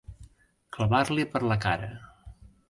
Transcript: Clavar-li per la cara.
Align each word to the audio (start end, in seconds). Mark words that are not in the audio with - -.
Clavar-li 0.77 1.27
per 1.35 1.43
la 1.53 1.59
cara. 1.67 1.93